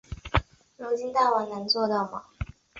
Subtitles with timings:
[0.77, 2.23] 如今大王能做到吗？